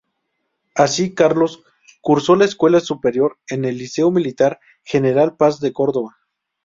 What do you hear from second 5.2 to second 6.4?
Paz de Córdoba.